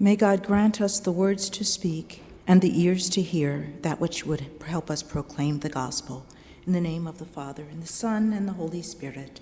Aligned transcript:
May 0.00 0.16
God 0.16 0.44
grant 0.44 0.80
us 0.80 0.98
the 0.98 1.12
words 1.12 1.48
to 1.50 1.64
speak 1.64 2.24
and 2.48 2.60
the 2.60 2.82
ears 2.82 3.08
to 3.10 3.22
hear 3.22 3.72
that 3.82 4.00
which 4.00 4.26
would 4.26 4.44
help 4.66 4.90
us 4.90 5.04
proclaim 5.04 5.60
the 5.60 5.68
gospel. 5.68 6.26
In 6.66 6.72
the 6.72 6.80
name 6.80 7.06
of 7.06 7.18
the 7.18 7.24
Father, 7.24 7.62
and 7.70 7.80
the 7.80 7.86
Son, 7.86 8.32
and 8.32 8.48
the 8.48 8.54
Holy 8.54 8.82
Spirit. 8.82 9.38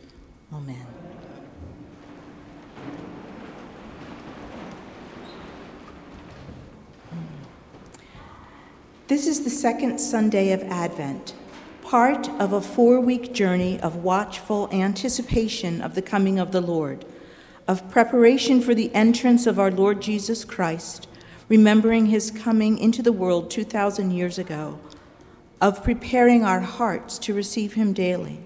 Amen. 0.53 0.87
This 9.09 9.27
is 9.27 9.45
the 9.45 9.51
second 9.51 9.99
Sunday 9.99 10.53
of 10.53 10.63
Advent, 10.65 11.35
part 11.83 12.29
of 12.29 12.53
a 12.53 12.61
four 12.61 13.01
week 13.01 13.33
journey 13.33 13.81
of 13.81 13.97
watchful 13.97 14.69
anticipation 14.71 15.81
of 15.81 15.95
the 15.95 16.03
coming 16.03 16.39
of 16.39 16.53
the 16.53 16.61
Lord, 16.61 17.07
of 17.69 17.91
preparation 17.91 18.61
for 18.61 18.75
the 18.75 18.93
entrance 18.95 19.47
of 19.47 19.59
our 19.59 19.71
Lord 19.71 20.03
Jesus 20.03 20.45
Christ, 20.45 21.07
remembering 21.49 22.07
his 22.07 22.31
coming 22.31 22.79
into 22.79 23.03
the 23.03 23.13
world 23.13 23.51
2,000 23.51 24.11
years 24.11 24.39
ago, 24.39 24.79
of 25.61 25.85
preparing 25.85 26.45
our 26.45 26.61
hearts 26.61 27.19
to 27.21 27.35
receive 27.35 27.75
him 27.75 27.93
daily, 27.93 28.41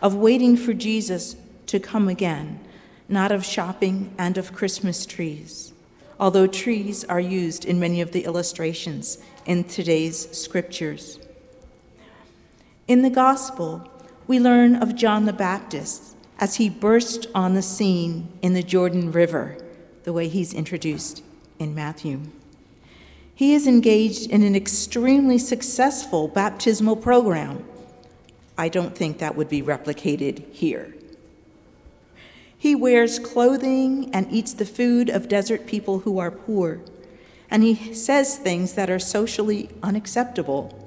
of 0.00 0.14
waiting 0.14 0.56
for 0.56 0.72
Jesus 0.72 1.36
to 1.66 1.78
come 1.78 2.08
again, 2.08 2.60
not 3.08 3.30
of 3.30 3.44
shopping 3.44 4.14
and 4.18 4.38
of 4.38 4.54
Christmas 4.54 5.04
trees, 5.04 5.72
although 6.18 6.46
trees 6.46 7.04
are 7.04 7.20
used 7.20 7.64
in 7.64 7.78
many 7.78 8.00
of 8.00 8.12
the 8.12 8.24
illustrations 8.24 9.18
in 9.44 9.64
today's 9.64 10.30
scriptures. 10.36 11.18
In 12.88 13.02
the 13.02 13.10
Gospel, 13.10 13.88
we 14.26 14.40
learn 14.40 14.76
of 14.76 14.94
John 14.94 15.26
the 15.26 15.32
Baptist 15.32 16.15
as 16.38 16.56
he 16.56 16.68
burst 16.68 17.26
on 17.34 17.54
the 17.54 17.62
scene 17.62 18.28
in 18.42 18.52
the 18.52 18.62
Jordan 18.62 19.10
River, 19.12 19.56
the 20.04 20.12
way 20.12 20.28
he's 20.28 20.52
introduced 20.52 21.22
in 21.58 21.74
Matthew. 21.74 22.20
He 23.34 23.54
is 23.54 23.66
engaged 23.66 24.30
in 24.30 24.42
an 24.42 24.54
extremely 24.54 25.38
successful 25.38 26.28
baptismal 26.28 26.96
program. 26.96 27.64
I 28.56 28.68
don't 28.68 28.96
think 28.96 29.18
that 29.18 29.36
would 29.36 29.48
be 29.48 29.62
replicated 29.62 30.50
here. 30.52 30.94
He 32.56 32.74
wears 32.74 33.18
clothing 33.18 34.10
and 34.14 34.30
eats 34.30 34.52
the 34.54 34.64
food 34.64 35.10
of 35.10 35.28
desert 35.28 35.66
people 35.66 36.00
who 36.00 36.18
are 36.18 36.30
poor 36.30 36.80
and 37.50 37.62
he 37.62 37.94
says 37.94 38.36
things 38.36 38.74
that 38.74 38.90
are 38.90 38.98
socially 38.98 39.68
unacceptable. 39.82 40.82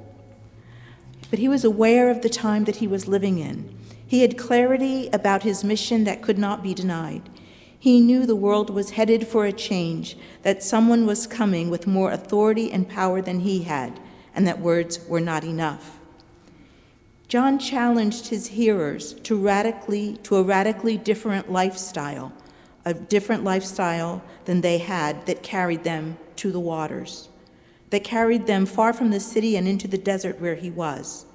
But 1.29 1.39
he 1.39 1.47
was 1.47 1.63
aware 1.63 2.09
of 2.09 2.21
the 2.21 2.29
time 2.29 2.65
that 2.65 2.77
he 2.77 2.87
was 2.87 3.07
living 3.07 3.39
in. 3.39 3.77
He 4.09 4.21
had 4.23 4.39
clarity 4.39 5.07
about 5.13 5.43
his 5.43 5.63
mission 5.63 6.03
that 6.05 6.23
could 6.23 6.39
not 6.39 6.63
be 6.63 6.73
denied. 6.73 7.29
He 7.77 8.01
knew 8.01 8.25
the 8.25 8.35
world 8.35 8.71
was 8.71 8.89
headed 8.89 9.27
for 9.27 9.45
a 9.45 9.53
change, 9.53 10.17
that 10.41 10.63
someone 10.63 11.05
was 11.05 11.27
coming 11.27 11.69
with 11.69 11.85
more 11.85 12.11
authority 12.11 12.71
and 12.71 12.89
power 12.89 13.21
than 13.21 13.41
he 13.41 13.65
had, 13.65 13.99
and 14.33 14.47
that 14.47 14.59
words 14.59 14.99
were 15.07 15.19
not 15.19 15.43
enough. 15.43 15.99
John 17.27 17.59
challenged 17.59 18.29
his 18.29 18.47
hearers 18.47 19.13
to 19.13 19.37
radically 19.37 20.17
to 20.23 20.37
a 20.37 20.43
radically 20.43 20.97
different 20.97 21.51
lifestyle, 21.51 22.33
a 22.85 22.95
different 22.95 23.43
lifestyle 23.43 24.23
than 24.45 24.61
they 24.61 24.79
had 24.79 25.27
that 25.27 25.43
carried 25.43 25.83
them 25.83 26.17
to 26.37 26.51
the 26.51 26.59
waters, 26.59 27.29
that 27.91 28.03
carried 28.03 28.47
them 28.47 28.65
far 28.65 28.91
from 28.91 29.11
the 29.11 29.19
city 29.19 29.55
and 29.55 29.67
into 29.67 29.87
the 29.87 29.99
desert 29.99 30.41
where 30.41 30.55
he 30.55 30.71
was. 30.71 31.27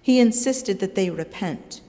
He 0.00 0.18
insisted 0.18 0.80
that 0.80 0.94
they 0.94 1.10
repent, 1.10 1.82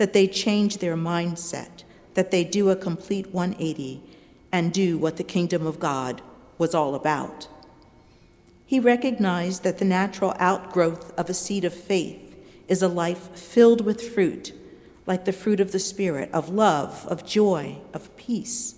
that 0.00 0.14
they 0.14 0.26
change 0.26 0.78
their 0.78 0.96
mindset, 0.96 1.84
that 2.14 2.30
they 2.30 2.42
do 2.42 2.70
a 2.70 2.74
complete 2.74 3.34
180 3.34 4.02
and 4.50 4.72
do 4.72 4.96
what 4.96 5.18
the 5.18 5.22
kingdom 5.22 5.66
of 5.66 5.78
God 5.78 6.22
was 6.56 6.74
all 6.74 6.94
about. 6.94 7.48
He 8.64 8.80
recognized 8.80 9.62
that 9.62 9.76
the 9.76 9.84
natural 9.84 10.32
outgrowth 10.38 11.12
of 11.18 11.28
a 11.28 11.34
seed 11.34 11.66
of 11.66 11.74
faith 11.74 12.34
is 12.66 12.80
a 12.80 12.88
life 12.88 13.36
filled 13.36 13.84
with 13.84 14.14
fruit, 14.14 14.54
like 15.04 15.26
the 15.26 15.34
fruit 15.34 15.60
of 15.60 15.70
the 15.70 15.78
Spirit, 15.78 16.30
of 16.32 16.48
love, 16.48 17.06
of 17.06 17.26
joy, 17.26 17.76
of 17.92 18.16
peace, 18.16 18.76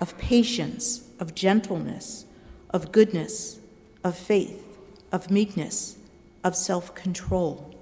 of 0.00 0.16
patience, 0.16 1.08
of 1.18 1.34
gentleness, 1.34 2.24
of 2.70 2.92
goodness, 2.92 3.58
of 4.04 4.16
faith, 4.16 4.78
of 5.10 5.28
meekness, 5.28 5.96
of 6.44 6.54
self 6.54 6.94
control. 6.94 7.76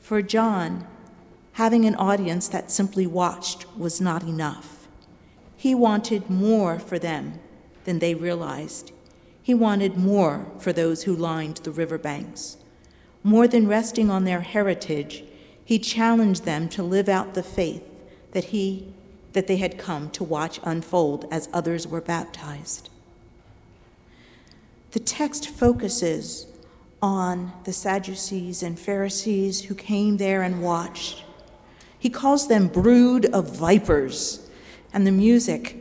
For 0.00 0.22
John, 0.22 0.88
having 1.52 1.84
an 1.84 1.94
audience 1.96 2.48
that 2.48 2.70
simply 2.70 3.06
watched 3.06 3.66
was 3.76 4.00
not 4.00 4.22
enough. 4.22 4.88
He 5.56 5.74
wanted 5.74 6.30
more 6.30 6.78
for 6.78 6.98
them 6.98 7.38
than 7.84 7.98
they 7.98 8.14
realized. 8.14 8.92
He 9.42 9.54
wanted 9.54 9.96
more 9.96 10.46
for 10.58 10.72
those 10.72 11.02
who 11.02 11.14
lined 11.14 11.58
the 11.58 11.70
riverbanks. 11.70 12.56
More 13.22 13.46
than 13.46 13.68
resting 13.68 14.10
on 14.10 14.24
their 14.24 14.40
heritage, 14.40 15.24
he 15.64 15.78
challenged 15.78 16.44
them 16.44 16.68
to 16.70 16.82
live 16.82 17.08
out 17.08 17.34
the 17.34 17.42
faith 17.42 17.84
that 18.32 18.44
he 18.44 18.92
that 19.32 19.46
they 19.46 19.56
had 19.56 19.78
come 19.78 20.10
to 20.10 20.24
watch 20.24 20.60
unfold 20.62 21.26
as 21.30 21.48
others 21.52 21.86
were 21.86 22.00
baptized. 22.00 22.90
The 24.90 25.00
text 25.00 25.48
focuses 25.48 26.46
on 27.00 27.52
the 27.64 27.72
Sadducees 27.72 28.62
and 28.62 28.78
Pharisees 28.78 29.62
who 29.62 29.74
came 29.74 30.18
there 30.18 30.42
and 30.42 30.62
watched. 30.62 31.24
He 32.02 32.10
calls 32.10 32.48
them 32.48 32.66
brood 32.66 33.26
of 33.26 33.56
vipers, 33.56 34.50
and 34.92 35.06
the 35.06 35.12
music 35.12 35.76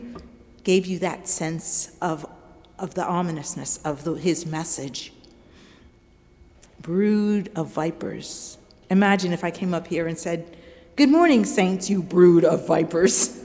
gave 0.64 0.86
you 0.86 1.00
that 1.00 1.28
sense 1.28 1.98
of, 2.00 2.28
of 2.78 2.94
the 2.94 3.04
ominousness 3.04 3.78
of 3.78 4.04
the, 4.04 4.14
his 4.14 4.46
message. 4.46 5.14
Brood 6.80 7.50
of 7.56 7.70
vipers. 7.70 8.60
Imagine 8.92 9.34
if 9.34 9.44
I 9.44 9.50
came 9.50 9.74
up 9.74 9.88
here 9.88 10.06
and 10.06 10.16
said, 10.16 10.56
Good 10.96 11.10
morning, 11.10 11.44
saints, 11.44 11.90
you 11.90 12.04
brood 12.04 12.46
of 12.46 12.68
vipers. 12.68 13.44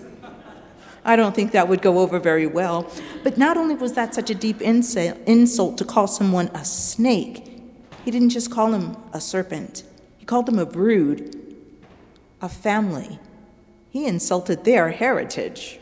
I 1.03 1.17
don't 1.17 1.35
think 1.35 1.53
that 1.53 1.69
would 1.69 1.81
go 1.81 2.01
over 2.01 2.19
very 2.19 2.47
well. 2.47 2.93
But 3.23 3.39
not 3.39 3.57
only 3.57 3.75
was 3.75 3.95
that 3.95 4.15
such 4.15 4.29
a 4.29 4.35
deep 4.35 4.61
insult 4.61 5.79
to 5.79 5.85
call 5.87 6.09
someone 6.09 6.49
a 6.49 6.63
snake, 6.63 7.59
he 8.05 8.11
didn't 8.11 8.29
just 8.29 8.51
call 8.51 8.75
him 8.75 8.99
a 9.15 9.21
serpent, 9.23 9.83
he 10.19 10.27
called 10.27 10.45
them 10.45 10.59
a 10.59 10.67
brood, 10.67 11.36
a 12.41 12.49
family. 12.49 13.19
He 13.91 14.07
insulted 14.07 14.65
their 14.65 14.91
heritage. 14.91 15.81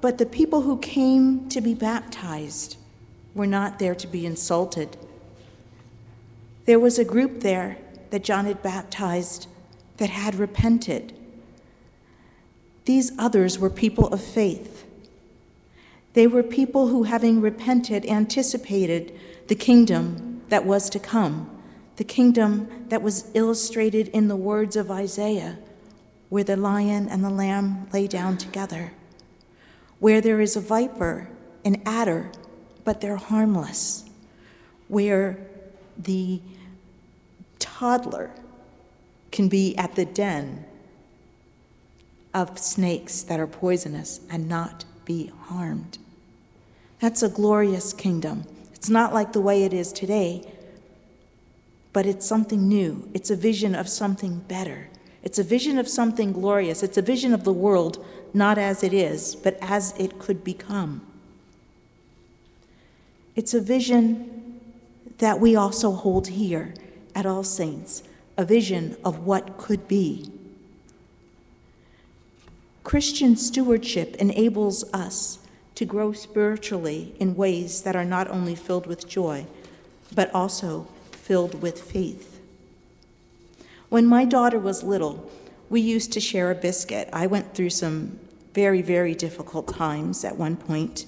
But 0.00 0.18
the 0.18 0.26
people 0.26 0.62
who 0.62 0.78
came 0.78 1.48
to 1.48 1.60
be 1.60 1.74
baptized 1.74 2.76
were 3.34 3.46
not 3.46 3.78
there 3.78 3.94
to 3.94 4.06
be 4.06 4.26
insulted. 4.26 4.96
There 6.64 6.80
was 6.80 6.98
a 6.98 7.04
group 7.04 7.40
there 7.40 7.78
that 8.10 8.24
John 8.24 8.46
had 8.46 8.62
baptized 8.62 9.46
that 9.98 10.10
had 10.10 10.34
repented. 10.34 11.14
These 12.84 13.12
others 13.18 13.58
were 13.58 13.70
people 13.70 14.08
of 14.08 14.20
faith. 14.22 14.84
They 16.14 16.26
were 16.26 16.42
people 16.42 16.88
who, 16.88 17.04
having 17.04 17.40
repented, 17.40 18.04
anticipated 18.06 19.18
the 19.46 19.54
kingdom 19.54 20.42
that 20.48 20.66
was 20.66 20.90
to 20.90 20.98
come, 20.98 21.48
the 21.96 22.04
kingdom 22.04 22.86
that 22.88 23.02
was 23.02 23.30
illustrated 23.34 24.08
in 24.08 24.28
the 24.28 24.36
words 24.36 24.76
of 24.76 24.90
Isaiah, 24.90 25.58
where 26.28 26.44
the 26.44 26.56
lion 26.56 27.08
and 27.08 27.22
the 27.22 27.30
lamb 27.30 27.88
lay 27.92 28.06
down 28.06 28.38
together, 28.38 28.92
where 29.98 30.20
there 30.20 30.40
is 30.40 30.56
a 30.56 30.60
viper, 30.60 31.28
an 31.64 31.82
adder, 31.84 32.32
but 32.84 33.00
they're 33.00 33.16
harmless, 33.16 34.04
where 34.88 35.38
the 35.98 36.40
toddler 37.58 38.30
can 39.30 39.48
be 39.48 39.76
at 39.76 39.94
the 39.94 40.04
den 40.04 40.64
of 42.34 42.58
snakes 42.58 43.22
that 43.22 43.38
are 43.38 43.46
poisonous 43.46 44.20
and 44.30 44.48
not 44.48 44.84
be 45.04 45.32
harmed. 45.44 45.98
That's 47.00 47.22
a 47.22 47.28
glorious 47.28 47.92
kingdom. 47.92 48.44
It's 48.74 48.88
not 48.88 49.12
like 49.12 49.32
the 49.32 49.40
way 49.40 49.64
it 49.64 49.72
is 49.72 49.92
today, 49.92 50.51
but 51.92 52.06
it's 52.06 52.26
something 52.26 52.68
new. 52.68 53.08
It's 53.14 53.30
a 53.30 53.36
vision 53.36 53.74
of 53.74 53.88
something 53.88 54.40
better. 54.40 54.88
It's 55.22 55.38
a 55.38 55.44
vision 55.44 55.78
of 55.78 55.88
something 55.88 56.32
glorious. 56.32 56.82
It's 56.82 56.96
a 56.96 57.02
vision 57.02 57.32
of 57.32 57.44
the 57.44 57.52
world 57.52 58.04
not 58.34 58.58
as 58.58 58.82
it 58.82 58.92
is, 58.92 59.36
but 59.36 59.58
as 59.60 59.94
it 59.98 60.18
could 60.18 60.42
become. 60.42 61.06
It's 63.36 63.54
a 63.54 63.60
vision 63.60 64.60
that 65.18 65.38
we 65.38 65.54
also 65.54 65.92
hold 65.92 66.28
here 66.28 66.74
at 67.14 67.26
All 67.26 67.44
Saints, 67.44 68.02
a 68.36 68.44
vision 68.44 68.96
of 69.04 69.20
what 69.20 69.58
could 69.58 69.86
be. 69.86 70.30
Christian 72.82 73.36
stewardship 73.36 74.16
enables 74.16 74.82
us 74.92 75.38
to 75.74 75.84
grow 75.84 76.12
spiritually 76.12 77.14
in 77.18 77.36
ways 77.36 77.82
that 77.82 77.94
are 77.94 78.04
not 78.04 78.28
only 78.28 78.54
filled 78.54 78.86
with 78.86 79.08
joy, 79.08 79.46
but 80.14 80.34
also 80.34 80.88
filled 81.22 81.62
with 81.62 81.80
faith. 81.80 82.40
When 83.88 84.06
my 84.06 84.24
daughter 84.24 84.58
was 84.58 84.82
little, 84.82 85.30
we 85.70 85.80
used 85.80 86.12
to 86.14 86.20
share 86.20 86.50
a 86.50 86.54
biscuit. 86.54 87.08
I 87.12 87.28
went 87.28 87.54
through 87.54 87.70
some 87.70 88.18
very, 88.54 88.82
very 88.82 89.14
difficult 89.14 89.68
times 89.68 90.24
at 90.24 90.36
one 90.36 90.56
point 90.56 91.06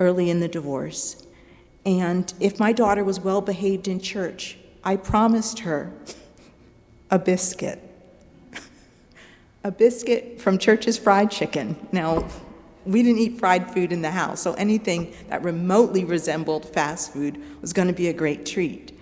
early 0.00 0.30
in 0.30 0.40
the 0.40 0.48
divorce. 0.48 1.24
And 1.84 2.32
if 2.40 2.58
my 2.58 2.72
daughter 2.72 3.04
was 3.04 3.20
well 3.20 3.40
behaved 3.40 3.86
in 3.86 4.00
church, 4.00 4.58
I 4.82 4.96
promised 4.96 5.60
her 5.60 5.92
a 7.08 7.18
biscuit. 7.18 7.80
a 9.64 9.70
biscuit 9.70 10.40
from 10.40 10.58
Church's 10.58 10.98
Fried 10.98 11.30
Chicken. 11.30 11.76
Now, 11.92 12.28
we 12.84 13.04
didn't 13.04 13.20
eat 13.20 13.38
fried 13.38 13.72
food 13.72 13.92
in 13.92 14.02
the 14.02 14.10
house, 14.10 14.40
so 14.40 14.54
anything 14.54 15.14
that 15.28 15.44
remotely 15.44 16.04
resembled 16.04 16.68
fast 16.74 17.12
food 17.12 17.40
was 17.60 17.72
going 17.72 17.88
to 17.88 17.94
be 17.94 18.08
a 18.08 18.12
great 18.12 18.44
treat. 18.44 18.95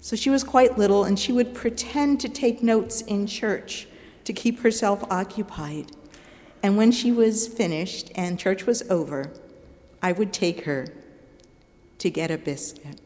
So 0.00 0.16
she 0.16 0.30
was 0.30 0.42
quite 0.42 0.78
little, 0.78 1.04
and 1.04 1.18
she 1.18 1.32
would 1.32 1.54
pretend 1.54 2.20
to 2.20 2.28
take 2.28 2.62
notes 2.62 3.02
in 3.02 3.26
church 3.26 3.86
to 4.24 4.32
keep 4.32 4.60
herself 4.60 5.04
occupied. 5.10 5.92
And 6.62 6.76
when 6.76 6.92
she 6.92 7.12
was 7.12 7.46
finished 7.46 8.10
and 8.14 8.38
church 8.38 8.66
was 8.66 8.82
over, 8.90 9.32
I 10.02 10.12
would 10.12 10.32
take 10.32 10.64
her 10.64 10.86
to 11.98 12.10
get 12.10 12.30
a 12.30 12.38
biscuit. 12.38 13.00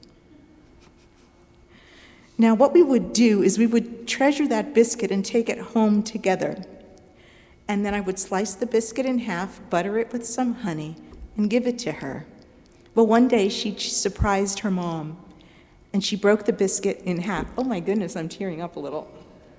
Now, 2.36 2.54
what 2.54 2.72
we 2.72 2.82
would 2.82 3.12
do 3.12 3.42
is 3.42 3.58
we 3.58 3.66
would 3.66 4.08
treasure 4.08 4.48
that 4.48 4.74
biscuit 4.74 5.10
and 5.10 5.24
take 5.24 5.48
it 5.48 5.58
home 5.58 6.02
together. 6.02 6.64
And 7.68 7.86
then 7.86 7.94
I 7.94 8.00
would 8.00 8.18
slice 8.18 8.54
the 8.54 8.66
biscuit 8.66 9.06
in 9.06 9.20
half, 9.20 9.60
butter 9.70 9.98
it 9.98 10.12
with 10.12 10.26
some 10.26 10.54
honey, 10.54 10.96
and 11.36 11.48
give 11.48 11.66
it 11.66 11.78
to 11.80 11.92
her. 11.92 12.26
Well, 12.94 13.06
one 13.06 13.28
day 13.28 13.48
she 13.48 13.76
surprised 13.78 14.60
her 14.60 14.70
mom, 14.70 15.23
and 15.94 16.02
she 16.02 16.16
broke 16.16 16.44
the 16.44 16.52
biscuit 16.52 17.00
in 17.04 17.20
half. 17.20 17.46
Oh 17.56 17.62
my 17.62 17.78
goodness, 17.78 18.16
I'm 18.16 18.28
tearing 18.28 18.60
up 18.60 18.74
a 18.74 18.80
little. 18.80 19.08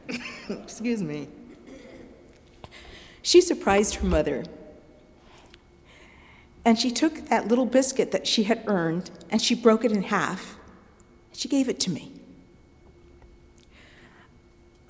Excuse 0.50 1.02
me. 1.02 1.30
She 3.22 3.40
surprised 3.40 3.96
her 3.96 4.06
mother. 4.06 4.44
And 6.66 6.78
she 6.78 6.92
took 6.92 7.30
that 7.30 7.48
little 7.48 7.66
biscuit 7.66 8.12
that 8.12 8.28
she 8.28 8.44
had 8.44 8.64
earned 8.68 9.12
and 9.32 9.42
she 9.42 9.56
broke 9.56 9.86
it 9.86 9.94
in 9.94 10.04
half. 10.04 10.58
She 11.32 11.48
gave 11.48 11.70
it 11.70 11.80
to 11.82 11.90
me. 11.90 12.12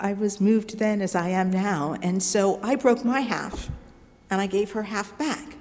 I 0.00 0.14
was 0.14 0.40
moved 0.40 0.78
then 0.80 1.00
as 1.00 1.14
I 1.14 1.28
am 1.28 1.50
now, 1.50 1.96
and 2.02 2.22
so 2.22 2.60
I 2.62 2.74
broke 2.74 3.04
my 3.04 3.20
half 3.20 3.70
and 4.28 4.40
I 4.40 4.46
gave 4.46 4.72
her 4.72 4.82
half 4.82 5.16
back. 5.16 5.56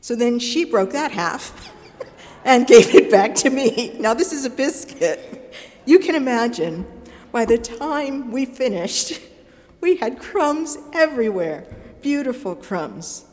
So 0.00 0.16
then 0.16 0.40
she 0.40 0.64
broke 0.64 0.90
that 0.90 1.12
half 1.12 1.72
and 2.48 2.66
gave 2.66 2.94
it 2.94 3.10
back 3.10 3.34
to 3.34 3.50
me. 3.50 3.94
Now, 4.00 4.14
this 4.14 4.32
is 4.32 4.46
a 4.46 4.50
biscuit. 4.50 5.54
You 5.84 5.98
can 5.98 6.14
imagine, 6.14 6.86
by 7.30 7.44
the 7.44 7.58
time 7.58 8.32
we 8.32 8.46
finished, 8.46 9.20
we 9.82 9.96
had 9.96 10.18
crumbs 10.18 10.78
everywhere, 10.94 11.66
beautiful 12.00 12.56
crumbs. 12.56 13.26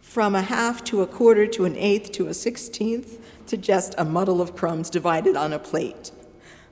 From 0.00 0.36
a 0.36 0.42
half 0.42 0.84
to 0.84 1.02
a 1.02 1.06
quarter 1.06 1.48
to 1.48 1.64
an 1.64 1.76
eighth 1.76 2.12
to 2.12 2.28
a 2.28 2.34
sixteenth 2.34 3.18
to 3.48 3.56
just 3.56 3.92
a 3.98 4.04
muddle 4.04 4.40
of 4.40 4.54
crumbs 4.54 4.88
divided 4.88 5.34
on 5.34 5.52
a 5.52 5.58
plate. 5.58 6.12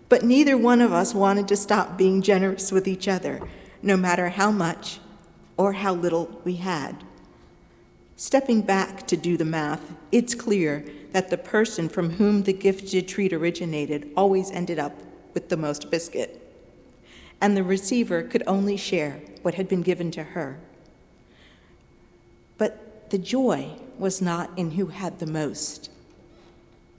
But 0.08 0.22
neither 0.22 0.56
one 0.56 0.80
of 0.80 0.92
us 0.92 1.14
wanted 1.14 1.48
to 1.48 1.56
stop 1.56 1.98
being 1.98 2.22
generous 2.22 2.70
with 2.70 2.86
each 2.86 3.08
other, 3.08 3.40
no 3.82 3.96
matter 3.96 4.28
how 4.28 4.52
much 4.52 5.00
or 5.56 5.72
how 5.72 5.94
little 5.94 6.40
we 6.44 6.56
had. 6.56 7.04
Stepping 8.20 8.60
back 8.60 9.06
to 9.06 9.16
do 9.16 9.38
the 9.38 9.46
math, 9.46 9.94
it's 10.12 10.34
clear 10.34 10.84
that 11.12 11.30
the 11.30 11.38
person 11.38 11.88
from 11.88 12.10
whom 12.10 12.42
the 12.42 12.52
gifted 12.52 13.08
treat 13.08 13.32
originated 13.32 14.10
always 14.14 14.50
ended 14.50 14.78
up 14.78 14.92
with 15.32 15.48
the 15.48 15.56
most 15.56 15.90
biscuit. 15.90 16.38
And 17.40 17.56
the 17.56 17.64
receiver 17.64 18.22
could 18.22 18.42
only 18.46 18.76
share 18.76 19.22
what 19.40 19.54
had 19.54 19.70
been 19.70 19.80
given 19.80 20.10
to 20.10 20.22
her. 20.22 20.60
But 22.58 23.08
the 23.08 23.16
joy 23.16 23.70
was 23.98 24.20
not 24.20 24.50
in 24.54 24.72
who 24.72 24.88
had 24.88 25.18
the 25.18 25.26
most. 25.26 25.90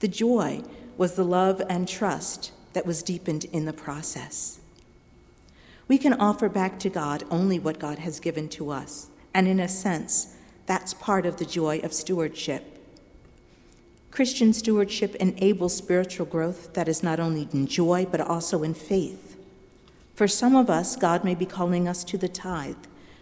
The 0.00 0.08
joy 0.08 0.64
was 0.96 1.14
the 1.14 1.24
love 1.24 1.62
and 1.68 1.86
trust 1.86 2.50
that 2.72 2.84
was 2.84 3.00
deepened 3.00 3.44
in 3.52 3.64
the 3.64 3.72
process. 3.72 4.58
We 5.86 5.98
can 5.98 6.14
offer 6.14 6.48
back 6.48 6.80
to 6.80 6.90
God 6.90 7.22
only 7.30 7.60
what 7.60 7.78
God 7.78 8.00
has 8.00 8.18
given 8.18 8.48
to 8.48 8.70
us, 8.70 9.06
and 9.32 9.46
in 9.46 9.60
a 9.60 9.68
sense, 9.68 10.34
that's 10.66 10.94
part 10.94 11.26
of 11.26 11.36
the 11.36 11.44
joy 11.44 11.80
of 11.80 11.92
stewardship. 11.92 12.72
Christian 14.10 14.52
stewardship 14.52 15.14
enables 15.16 15.74
spiritual 15.74 16.26
growth 16.26 16.74
that 16.74 16.86
is 16.86 17.02
not 17.02 17.18
only 17.18 17.48
in 17.52 17.66
joy, 17.66 18.06
but 18.10 18.20
also 18.20 18.62
in 18.62 18.74
faith. 18.74 19.38
For 20.14 20.28
some 20.28 20.54
of 20.54 20.68
us, 20.68 20.96
God 20.96 21.24
may 21.24 21.34
be 21.34 21.46
calling 21.46 21.88
us 21.88 22.04
to 22.04 22.18
the 22.18 22.28
tithe, 22.28 22.76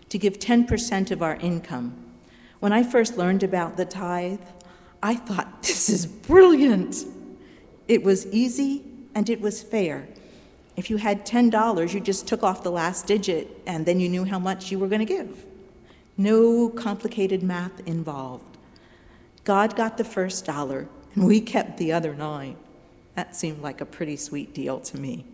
to 0.09 0.19
give 0.19 0.41
10% 0.41 1.13
of 1.13 1.23
our 1.23 1.37
income. 1.37 1.95
When 2.59 2.73
I 2.73 2.83
first 2.83 3.17
learned 3.17 3.45
about 3.45 3.77
the 3.77 3.85
tithe, 3.85 4.41
I 5.01 5.15
thought, 5.15 5.63
this 5.63 5.89
is 5.89 6.07
brilliant. 6.07 7.05
It 7.87 8.03
was 8.03 8.27
easy 8.27 8.85
and 9.15 9.31
it 9.31 9.41
was 9.41 9.63
fair. 9.63 10.09
If 10.77 10.91
you 10.91 10.97
had 10.97 11.25
$10, 11.25 11.95
you 11.95 12.01
just 12.01 12.27
took 12.27 12.43
off 12.43 12.63
the 12.63 12.71
last 12.71 13.07
digit 13.07 13.61
and 13.67 13.87
then 13.87 14.01
you 14.01 14.09
knew 14.09 14.25
how 14.25 14.39
much 14.39 14.71
you 14.73 14.79
were 14.79 14.89
going 14.89 15.07
to 15.07 15.15
give. 15.15 15.47
No 16.21 16.69
complicated 16.69 17.43
math 17.43 17.81
involved. 17.89 18.59
God 19.45 19.75
got 19.75 19.97
the 19.97 20.05
first 20.05 20.45
dollar 20.45 20.87
and 21.15 21.25
we 21.25 21.41
kept 21.41 21.79
the 21.79 21.95
other 21.95 22.15
nine. 22.15 22.59
That 23.15 23.35
seemed 23.35 23.63
like 23.63 23.81
a 23.81 23.87
pretty 23.87 24.17
sweet 24.17 24.53
deal 24.53 24.81
to 24.81 24.99
me. 24.99 25.25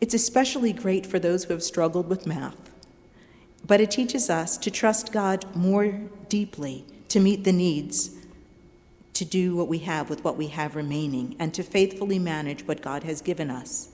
It's 0.00 0.12
especially 0.12 0.72
great 0.72 1.06
for 1.06 1.20
those 1.20 1.44
who 1.44 1.52
have 1.52 1.62
struggled 1.62 2.08
with 2.08 2.26
math, 2.26 2.72
but 3.64 3.80
it 3.80 3.92
teaches 3.92 4.28
us 4.28 4.58
to 4.58 4.72
trust 4.72 5.12
God 5.12 5.44
more 5.54 6.00
deeply 6.28 6.84
to 7.10 7.20
meet 7.20 7.44
the 7.44 7.52
needs 7.52 8.10
to 9.12 9.24
do 9.24 9.54
what 9.54 9.68
we 9.68 9.78
have 9.78 10.10
with 10.10 10.24
what 10.24 10.36
we 10.36 10.48
have 10.48 10.74
remaining 10.74 11.36
and 11.38 11.54
to 11.54 11.62
faithfully 11.62 12.18
manage 12.18 12.66
what 12.66 12.82
God 12.82 13.04
has 13.04 13.20
given 13.20 13.52
us. 13.52 13.93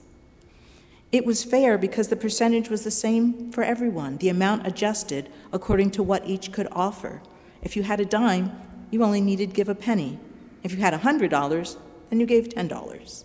It 1.13 1.27
was 1.27 1.43
fair 1.43 1.77
because 1.77 2.09
the 2.09 2.17
percentage 2.17 2.69
was 2.69 2.85
the 2.85 2.91
same 2.91 3.51
for 3.51 3.65
everyone, 3.65 4.19
the 4.19 4.29
amount 4.29 4.67
adjusted 4.67 5.29
according 5.53 5.91
to 5.93 6.03
what 6.03 6.27
each 6.27 6.53
could 6.53 6.69
offer. 6.71 7.21
If 7.63 7.77
you 7.77 7.83
had 7.83 7.99
a 7.99 8.05
dime, 8.05 8.53
you 8.91 9.03
only 9.03 9.21
needed 9.21 9.53
give 9.53 9.69
a 9.69 9.75
penny. 9.75 10.21
If 10.63 10.73
you 10.73 10.79
had 10.79 10.95
a 10.95 10.99
$100, 10.99 11.77
then 12.11 12.21
you 12.21 12.27
gave 12.27 12.49
$10. 12.49 13.25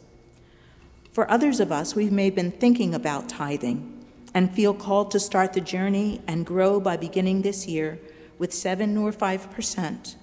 For 1.12 1.30
others 1.30 1.60
of 1.60 1.72
us, 1.72 1.96
we 1.96 2.10
may 2.10 2.26
have 2.26 2.36
been 2.36 2.52
thinking 2.52 2.96
about 2.96 3.30
tithing 3.30 4.06
and 4.34 4.54
feel 4.54 4.74
called 4.74 5.12
to 5.12 5.20
start 5.20 5.54
the 5.54 5.62
journey 5.62 6.22
and 6.28 6.46
grow 6.46 6.80
by 6.80 6.98
beginning 6.98 7.42
this 7.42 7.68
year 7.68 8.00
with 8.38 8.52
7 8.54 8.98
or 8.98 9.12
5% 9.12 10.16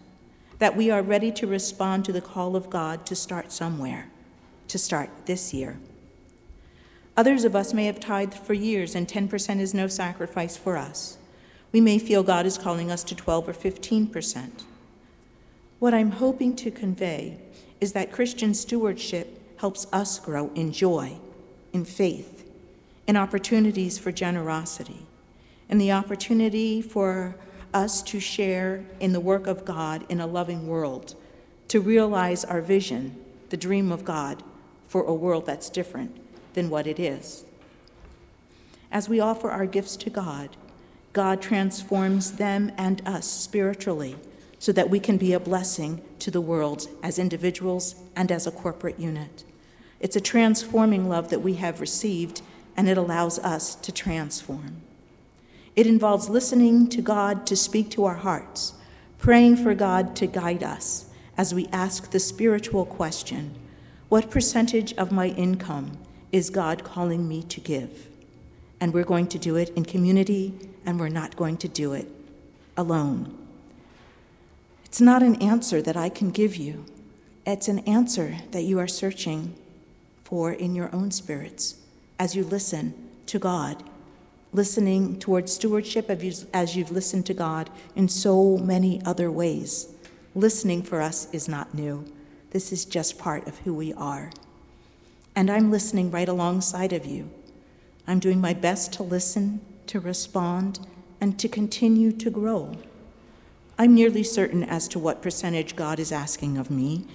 that 0.59 0.77
we 0.77 0.91
are 0.91 1.03
ready 1.03 1.33
to 1.33 1.47
respond 1.47 2.05
to 2.05 2.13
the 2.13 2.21
call 2.21 2.55
of 2.57 2.71
God 2.71 3.07
to 3.07 3.17
start 3.17 3.51
somewhere, 3.51 4.11
to 4.69 4.79
start 4.79 5.11
this 5.27 5.55
year. 5.55 5.79
Others 7.23 7.45
of 7.45 7.55
us 7.55 7.73
may 7.73 7.85
have 7.85 8.01
tithed 8.01 8.35
for 8.35 8.53
years, 8.53 8.97
and 8.97 9.07
10% 9.07 9.61
is 9.61 9.73
no 9.73 9.87
sacrifice 9.87 10.57
for 10.57 10.77
us. 10.77 11.19
We 11.71 11.81
may 11.81 12.01
feel 12.01 12.25
God 12.25 12.47
is 12.47 12.59
calling 12.59 12.91
us 12.91 13.05
to 13.05 13.15
12 13.15 13.49
or 13.49 13.53
15%. 13.53 14.65
What 15.79 15.95
I'm 15.95 16.11
hoping 16.11 16.57
to 16.57 16.73
convey 16.73 17.39
is 17.81 17.93
that 17.93 18.11
Christian 18.11 18.55
stewardship 18.55 19.41
helps 19.59 19.87
us 19.93 20.19
grow 20.19 20.51
in 20.57 20.73
joy, 20.73 21.19
in 21.73 21.85
faith, 21.85 22.51
in 23.07 23.17
opportunities 23.17 24.01
for 24.01 24.11
generosity, 24.11 25.07
in 25.69 25.79
the 25.79 25.93
opportunity 25.93 26.83
for 26.83 27.37
us 27.73 28.03
to 28.03 28.19
share 28.19 28.85
in 28.99 29.13
the 29.13 29.21
work 29.21 29.47
of 29.47 29.65
God 29.65 30.05
in 30.09 30.21
a 30.21 30.27
loving 30.27 30.67
world, 30.67 31.15
to 31.69 31.81
realize 31.81 32.45
our 32.45 32.61
vision, 32.61 33.15
the 33.51 33.57
dream 33.57 33.93
of 33.93 34.05
God, 34.05 34.43
for 34.89 35.05
a 35.05 35.15
world 35.15 35.47
that's 35.47 35.71
different 35.71 36.19
than 36.55 36.71
what 36.71 36.87
it 36.87 36.99
is. 36.99 37.45
As 38.91 39.09
we 39.09 39.21
offer 39.21 39.51
our 39.51 39.67
gifts 39.67 39.97
to 39.97 40.11
God, 40.11 40.51
God 41.13 41.43
transforms 41.43 42.33
them 42.33 42.73
and 42.77 43.07
us 43.07 43.27
spiritually 43.27 44.17
so 44.59 44.73
that 44.73 44.91
we 44.91 45.01
can 45.01 45.17
be 45.17 45.33
a 45.33 45.41
blessing 45.41 46.03
to 46.21 46.31
the 46.31 46.41
world 46.41 46.87
as 47.03 47.19
individuals 47.19 47.97
and 48.15 48.31
as 48.31 48.47
a 48.47 48.53
corporate 48.53 48.99
unit. 48.99 49.45
It's 49.99 50.17
a 50.17 50.21
transforming 50.21 51.09
love 51.09 51.31
that 51.31 51.41
we 51.41 51.55
have 51.55 51.81
received, 51.81 52.43
and 52.77 52.89
it 52.89 52.97
allows 52.97 53.39
us 53.39 53.75
to 53.77 53.93
transform. 53.93 54.83
It 55.75 55.87
involves 55.87 56.29
listening 56.29 56.89
to 56.91 57.03
God 57.03 57.47
to 57.47 57.57
speak 57.57 57.91
to 57.91 58.05
our 58.05 58.17
hearts, 58.17 58.75
praying 59.19 59.57
for 59.57 59.75
God 59.75 60.15
to 60.17 60.27
guide 60.27 60.63
us 60.63 61.07
as 61.37 61.55
we 61.55 61.69
ask 61.73 62.11
the 62.11 62.21
spiritual 62.21 62.85
question 62.85 63.55
What 64.09 64.31
percentage 64.31 64.93
of 64.95 65.13
my 65.13 65.29
income 65.29 65.99
is 66.33 66.51
God 66.51 66.83
calling 66.83 67.29
me 67.29 67.43
to 67.45 67.61
give? 67.61 68.09
And 68.81 68.93
we're 68.93 69.05
going 69.05 69.29
to 69.29 69.39
do 69.39 69.57
it 69.57 69.69
in 69.71 69.85
community, 69.85 70.55
and 70.85 70.99
we're 70.99 71.09
not 71.09 71.37
going 71.37 71.57
to 71.59 71.69
do 71.69 71.93
it 71.93 72.09
alone. 72.77 73.39
It's 74.85 75.01
not 75.01 75.23
an 75.23 75.41
answer 75.41 75.81
that 75.81 75.97
I 75.97 76.09
can 76.09 76.31
give 76.31 76.57
you, 76.57 76.85
it's 77.47 77.69
an 77.69 77.81
answer 77.81 78.39
that 78.51 78.63
you 78.63 78.79
are 78.79 78.89
searching 78.89 79.55
for 80.25 80.53
in 80.53 80.75
your 80.75 80.93
own 80.95 81.11
spirits 81.11 81.77
as 82.19 82.35
you 82.35 82.45
listen 82.45 82.95
to 83.27 83.39
God 83.39 83.85
listening 84.53 85.19
towards 85.19 85.53
stewardship 85.53 86.11
as 86.53 86.77
you've 86.77 86.91
listened 86.91 87.25
to 87.27 87.35
God 87.35 87.71
in 87.97 88.09
so 88.09 88.59
many 88.59 89.01
other 89.05 89.31
ways. 89.31 89.89
Listening 90.35 90.83
for 90.83 91.01
us 91.01 91.33
is 91.33 91.49
not 91.49 91.75
new. 91.75 92.05
This 92.51 92.73
is 92.73 92.85
just 92.85 93.19
part 93.19 93.47
of 93.49 93.59
who 93.59 93.73
we 93.73 93.95
are. 93.95 94.31
And 95.35 95.51
I'm 95.51 95.71
listening 95.71 96.11
right 96.11 96.29
alongside 96.29 96.93
of 96.93 97.07
you. 97.07 97.31
I'm 98.07 98.19
doing 98.19 98.41
my 98.41 98.53
best 98.53 98.93
to 98.95 99.03
listen, 99.03 99.61
to 99.87 100.01
respond, 100.01 100.81
and 101.21 101.39
to 101.39 101.49
continue 101.49 102.13
to 102.13 102.31
grow. 102.31 102.77
I'm 103.79 103.95
nearly 103.95 104.23
certain 104.23 104.65
as 104.65 104.89
to 104.89 104.99
what 104.99 105.23
percentage 105.23 105.77
God 105.77 105.99
is 105.99 106.13
asking 106.13 106.59
of 106.59 106.71
me. 106.71 107.07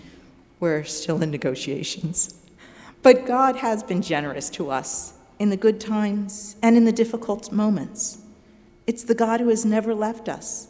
We're 0.59 0.83
still 0.83 1.21
in 1.21 1.29
negotiations. 1.29 2.33
But 3.03 3.25
God 3.25 3.57
has 3.57 3.83
been 3.83 4.01
generous 4.01 4.50
to 4.51 4.71
us 4.71 5.13
in 5.38 5.50
the 5.50 5.57
good 5.57 5.79
times 5.79 6.55
and 6.63 6.75
in 6.75 6.86
the 6.86 6.91
difficult 6.91 7.51
moments. 7.51 8.19
It's 8.88 9.03
the 9.03 9.15
God 9.15 9.39
who 9.39 9.50
has 9.50 9.65
never 9.65 9.93
left 9.93 10.27
us. 10.27 10.69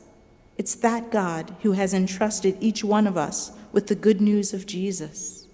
It's 0.58 0.76
that 0.76 1.12
God 1.12 1.56
who 1.62 1.74
has 1.74 1.94
entrusted 1.94 2.58
each 2.60 2.84
one 2.84 3.08
of 3.08 3.16
us 3.16 3.52
with 3.72 3.88
the 3.88 3.96
good 3.96 4.20
news 4.20 4.54
of 4.54 4.66
Jesus. 4.66 5.48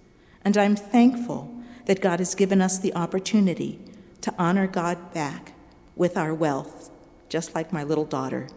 And 0.43 0.57
I'm 0.57 0.75
thankful 0.75 1.52
that 1.85 2.01
God 2.01 2.19
has 2.19 2.35
given 2.35 2.61
us 2.61 2.79
the 2.79 2.93
opportunity 2.95 3.79
to 4.21 4.33
honor 4.37 4.67
God 4.67 5.13
back 5.13 5.53
with 5.95 6.17
our 6.17 6.33
wealth, 6.33 6.89
just 7.29 7.55
like 7.55 7.73
my 7.73 7.83
little 7.83 8.05
daughter 8.05 8.47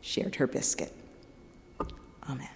shared 0.00 0.36
her 0.36 0.46
biscuit. 0.46 0.92
Amen. 2.28 2.48